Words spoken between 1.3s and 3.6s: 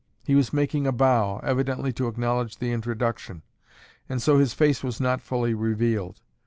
evidently to acknowledge the introduction,